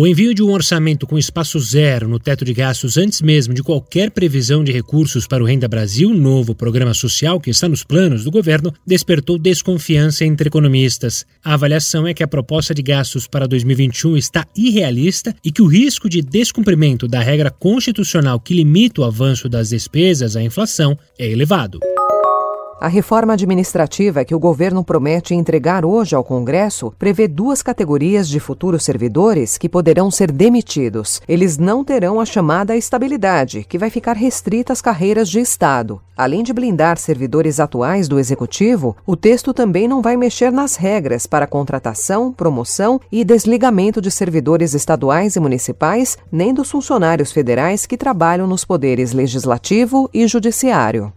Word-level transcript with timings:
O 0.00 0.06
envio 0.06 0.32
de 0.32 0.42
um 0.42 0.50
orçamento 0.50 1.06
com 1.06 1.18
espaço 1.18 1.60
zero 1.60 2.08
no 2.08 2.18
teto 2.18 2.42
de 2.42 2.54
gastos 2.54 2.96
antes 2.96 3.20
mesmo 3.20 3.52
de 3.52 3.62
qualquer 3.62 4.10
previsão 4.10 4.64
de 4.64 4.72
recursos 4.72 5.26
para 5.26 5.42
o 5.42 5.46
Renda 5.46 5.68
Brasil, 5.68 6.14
novo 6.14 6.54
programa 6.54 6.94
social 6.94 7.38
que 7.38 7.50
está 7.50 7.68
nos 7.68 7.84
planos 7.84 8.24
do 8.24 8.30
governo, 8.30 8.72
despertou 8.86 9.38
desconfiança 9.38 10.24
entre 10.24 10.48
economistas. 10.48 11.26
A 11.44 11.52
avaliação 11.52 12.06
é 12.06 12.14
que 12.14 12.22
a 12.22 12.28
proposta 12.28 12.72
de 12.72 12.80
gastos 12.80 13.26
para 13.26 13.46
2021 13.46 14.16
está 14.16 14.46
irrealista 14.56 15.36
e 15.44 15.52
que 15.52 15.60
o 15.60 15.66
risco 15.66 16.08
de 16.08 16.22
descumprimento 16.22 17.06
da 17.06 17.20
regra 17.20 17.50
constitucional 17.50 18.40
que 18.40 18.54
limita 18.54 19.02
o 19.02 19.04
avanço 19.04 19.50
das 19.50 19.68
despesas 19.68 20.34
à 20.34 20.42
inflação 20.42 20.98
é 21.18 21.30
elevado. 21.30 21.78
A 22.80 22.88
reforma 22.88 23.34
administrativa 23.34 24.24
que 24.24 24.34
o 24.34 24.38
governo 24.38 24.82
promete 24.82 25.34
entregar 25.34 25.84
hoje 25.84 26.14
ao 26.14 26.24
Congresso 26.24 26.90
prevê 26.98 27.28
duas 27.28 27.62
categorias 27.62 28.26
de 28.26 28.40
futuros 28.40 28.84
servidores 28.84 29.58
que 29.58 29.68
poderão 29.68 30.10
ser 30.10 30.32
demitidos. 30.32 31.20
Eles 31.28 31.58
não 31.58 31.84
terão 31.84 32.18
a 32.18 32.24
chamada 32.24 32.74
estabilidade, 32.74 33.66
que 33.68 33.76
vai 33.76 33.90
ficar 33.90 34.16
restrita 34.16 34.72
às 34.72 34.80
carreiras 34.80 35.28
de 35.28 35.40
Estado. 35.40 36.00
Além 36.16 36.42
de 36.42 36.54
blindar 36.54 36.96
servidores 36.96 37.60
atuais 37.60 38.08
do 38.08 38.18
Executivo, 38.18 38.96
o 39.04 39.14
texto 39.14 39.52
também 39.52 39.86
não 39.86 40.00
vai 40.00 40.16
mexer 40.16 40.50
nas 40.50 40.76
regras 40.76 41.26
para 41.26 41.46
contratação, 41.46 42.32
promoção 42.32 42.98
e 43.12 43.22
desligamento 43.24 44.00
de 44.00 44.10
servidores 44.10 44.72
estaduais 44.72 45.36
e 45.36 45.40
municipais, 45.40 46.16
nem 46.32 46.54
dos 46.54 46.70
funcionários 46.70 47.30
federais 47.30 47.84
que 47.84 47.98
trabalham 47.98 48.46
nos 48.46 48.64
poderes 48.64 49.12
legislativo 49.12 50.08
e 50.14 50.26
judiciário. 50.26 51.12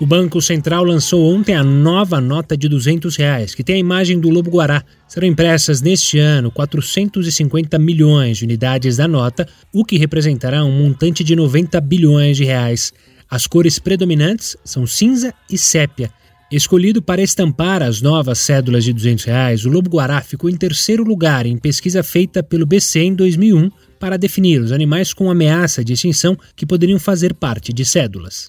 O 0.00 0.06
Banco 0.06 0.42
Central 0.42 0.84
lançou 0.84 1.34
ontem 1.34 1.54
a 1.54 1.64
nova 1.64 2.20
nota 2.20 2.56
de 2.56 2.68
200 2.68 3.16
reais, 3.16 3.54
que 3.54 3.64
tem 3.64 3.76
a 3.76 3.78
imagem 3.78 4.20
do 4.20 4.28
Lobo 4.28 4.50
Guará. 4.50 4.84
Serão 5.08 5.26
impressas 5.26 5.80
neste 5.80 6.18
ano 6.18 6.50
450 6.50 7.78
milhões 7.78 8.36
de 8.36 8.44
unidades 8.44 8.98
da 8.98 9.08
nota, 9.08 9.48
o 9.72 9.84
que 9.84 9.96
representará 9.96 10.62
um 10.64 10.70
montante 10.70 11.24
de 11.24 11.34
90 11.34 11.80
bilhões 11.80 12.36
de 12.36 12.44
reais. 12.44 12.92
As 13.30 13.46
cores 13.46 13.78
predominantes 13.78 14.56
são 14.64 14.86
cinza 14.86 15.32
e 15.50 15.56
sépia. 15.56 16.10
Escolhido 16.52 17.02
para 17.02 17.22
estampar 17.22 17.82
as 17.82 18.00
novas 18.02 18.38
cédulas 18.38 18.84
de 18.84 18.92
200 18.92 19.24
reais, 19.24 19.64
o 19.64 19.70
Lobo 19.70 19.90
Guará 19.90 20.20
ficou 20.20 20.48
em 20.50 20.56
terceiro 20.56 21.02
lugar 21.02 21.46
em 21.46 21.56
pesquisa 21.56 22.02
feita 22.02 22.42
pelo 22.42 22.66
BC 22.66 23.00
em 23.00 23.14
2001 23.14 23.70
para 23.98 24.18
definir 24.18 24.60
os 24.60 24.70
animais 24.70 25.14
com 25.14 25.30
ameaça 25.30 25.82
de 25.82 25.94
extinção 25.94 26.36
que 26.54 26.66
poderiam 26.66 26.98
fazer 26.98 27.34
parte 27.34 27.72
de 27.72 27.84
cédulas. 27.84 28.46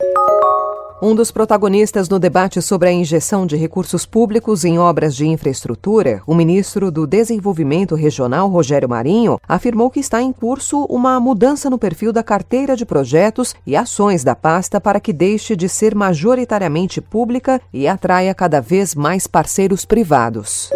Um 1.02 1.14
dos 1.14 1.30
protagonistas 1.30 2.08
no 2.08 2.18
debate 2.18 2.62
sobre 2.62 2.88
a 2.88 2.92
injeção 2.92 3.46
de 3.46 3.58
recursos 3.58 4.06
públicos 4.06 4.64
em 4.64 4.80
obras 4.80 5.14
de 5.14 5.28
infraestrutura, 5.28 6.22
o 6.26 6.34
ministro 6.34 6.90
do 6.90 7.06
Desenvolvimento 7.06 7.96
Regional, 7.96 8.50
Rogério 8.50 8.88
Marinho, 8.88 9.38
afirmou 9.46 9.92
que 9.92 10.00
está 10.00 10.22
em 10.22 10.32
curso 10.32 10.86
uma 10.86 11.20
mudança 11.20 11.70
no 11.70 11.78
perfil 11.78 12.14
da 12.14 12.24
carteira 12.24 12.78
de 12.78 12.86
projetos 12.86 13.54
e 13.68 13.76
ações 13.76 14.24
da 14.24 14.36
pasta 14.36 14.80
para 14.80 15.02
que 15.02 15.12
deixe 15.12 15.54
de 15.54 15.68
ser 15.68 15.94
majoritariamente 15.94 17.02
pública 17.02 17.62
e 17.74 17.90
atraia 17.90 18.34
cada 18.34 18.62
vez 18.62 18.96
mais 18.96 19.28
parceiros 19.28 19.84
privados. 19.84 20.70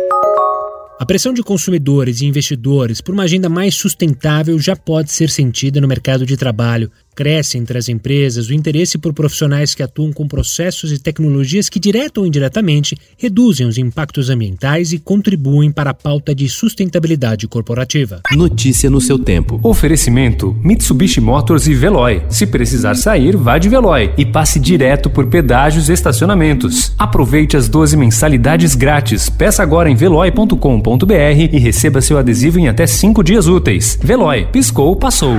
A 1.00 1.06
pressão 1.06 1.33
de 1.33 1.42
consumidores 1.42 2.20
e 2.20 2.26
investidores 2.26 3.00
por 3.00 3.14
uma 3.14 3.23
agenda 3.23 3.48
mais 3.48 3.73
sustentável 3.73 4.59
já 4.59 4.76
pode 4.76 5.14
ser 5.14 5.30
sentida 5.30 5.80
no 5.80 5.88
mercado 5.88 6.26
de 6.26 6.36
trabalho. 6.36 6.92
Cresce 7.19 7.57
entre 7.57 7.77
as 7.77 7.89
empresas 7.89 8.47
o 8.47 8.53
interesse 8.53 8.97
por 8.97 9.11
profissionais 9.11 9.75
que 9.75 9.83
atuam 9.83 10.13
com 10.13 10.25
processos 10.25 10.89
e 10.89 10.97
tecnologias 10.97 11.67
que, 11.67 11.77
direta 11.77 12.21
ou 12.21 12.25
indiretamente, 12.25 12.97
reduzem 13.17 13.67
os 13.67 13.77
impactos 13.77 14.30
ambientais 14.30 14.93
e 14.93 14.99
contribuem 14.99 15.69
para 15.69 15.89
a 15.89 15.93
pauta 15.93 16.33
de 16.33 16.47
sustentabilidade 16.47 17.45
corporativa. 17.45 18.21
Notícia 18.31 18.89
no 18.89 19.02
seu 19.02 19.19
tempo. 19.19 19.59
Oferecimento: 19.61 20.55
Mitsubishi 20.63 21.19
Motors 21.19 21.67
e 21.67 21.73
Veloy. 21.73 22.23
Se 22.30 22.47
precisar 22.47 22.95
sair, 22.95 23.36
vá 23.36 23.57
de 23.57 23.67
Veloy 23.67 24.13
e 24.17 24.25
passe 24.25 24.57
direto 24.57 25.09
por 25.09 25.27
pedágios 25.27 25.89
e 25.89 25.91
estacionamentos. 25.91 26.93
Aproveite 26.97 27.57
as 27.57 27.67
12 27.67 27.97
mensalidades 27.97 28.75
grátis. 28.75 29.30
Peça 29.30 29.61
agora 29.61 29.89
em 29.89 29.95
veloy.com.br 29.95 31.13
e 31.51 31.59
receba 31.59 31.99
seu 31.99 32.17
adesivo 32.17 32.59
em 32.59 32.69
até 32.69 32.87
5 32.87 33.21
dias 33.21 33.45
úteis. 33.45 33.99
Veloy, 34.01 34.45
piscou, 34.53 34.95
passou. 34.95 35.37